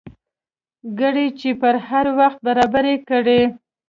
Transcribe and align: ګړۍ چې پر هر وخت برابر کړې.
ګړۍ 0.99 1.27
چې 1.39 1.49
پر 1.61 1.75
هر 1.87 2.05
وخت 2.19 2.39
برابر 2.47 2.85
کړې. 3.09 3.41